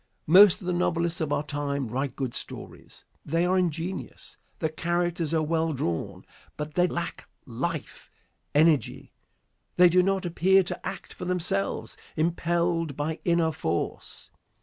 [0.25, 3.05] Most of the novelists of our time write good stories.
[3.23, 6.25] They are ingenious, the characters are well drawn,
[6.57, 8.09] but they lack life,
[8.55, 9.13] energy.
[9.75, 14.31] They do not appear to act for themselves, impelled by inner force.